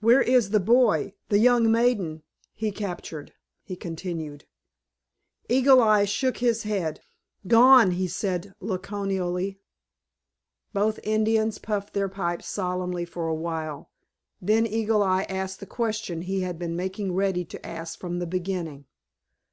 "Where 0.00 0.20
is 0.20 0.50
the 0.50 0.58
boy—the 0.58 1.38
young 1.38 1.70
maiden—he 1.70 2.72
captured?" 2.72 3.32
he 3.62 3.76
continued. 3.76 4.44
Eagle 5.48 5.80
Eye 5.80 6.04
shook 6.04 6.38
his 6.38 6.64
head. 6.64 7.00
"Gone!" 7.46 7.92
he 7.92 8.08
said 8.08 8.54
laconically. 8.58 9.60
Both 10.72 10.98
Indians 11.04 11.58
puffed 11.58 11.94
their 11.94 12.08
pipes 12.08 12.48
solemnly 12.48 13.04
for 13.04 13.28
a 13.28 13.34
while. 13.36 13.92
Then 14.42 14.66
Eagle 14.66 15.04
Eye 15.04 15.26
asked 15.28 15.60
the 15.60 15.64
question 15.64 16.22
he 16.22 16.40
had 16.40 16.58
been 16.58 16.74
making 16.74 17.14
ready 17.14 17.44
to 17.44 17.64
ask 17.64 18.00
from 18.00 18.18
the 18.18 18.26
beginning. 18.26 18.86